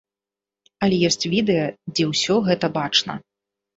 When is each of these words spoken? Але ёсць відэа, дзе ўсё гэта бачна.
Але 0.87 0.95
ёсць 1.09 1.29
відэа, 1.33 1.67
дзе 1.93 2.03
ўсё 2.13 2.35
гэта 2.51 2.65
бачна. 2.79 3.13